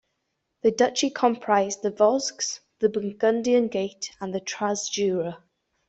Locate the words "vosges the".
1.91-2.89